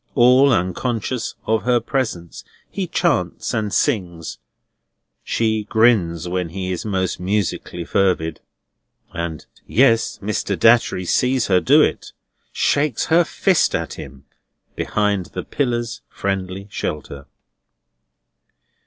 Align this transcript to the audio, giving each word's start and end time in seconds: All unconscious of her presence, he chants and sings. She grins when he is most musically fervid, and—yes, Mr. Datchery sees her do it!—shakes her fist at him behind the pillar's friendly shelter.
All 0.15 0.51
unconscious 0.51 1.35
of 1.45 1.61
her 1.61 1.79
presence, 1.79 2.43
he 2.71 2.87
chants 2.87 3.53
and 3.53 3.71
sings. 3.71 4.39
She 5.23 5.65
grins 5.65 6.27
when 6.27 6.49
he 6.49 6.71
is 6.71 6.83
most 6.83 7.19
musically 7.19 7.85
fervid, 7.85 8.39
and—yes, 9.13 10.17
Mr. 10.23 10.57
Datchery 10.57 11.05
sees 11.05 11.45
her 11.49 11.61
do 11.61 11.83
it!—shakes 11.83 13.05
her 13.13 13.23
fist 13.23 13.75
at 13.75 13.93
him 13.93 14.25
behind 14.75 15.27
the 15.27 15.43
pillar's 15.43 16.01
friendly 16.09 16.67
shelter. 16.71 17.27